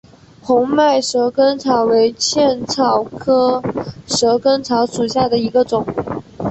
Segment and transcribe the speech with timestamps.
[0.41, 3.61] 红脉蛇根草为茜草科
[4.07, 5.85] 蛇根草属下的一个种。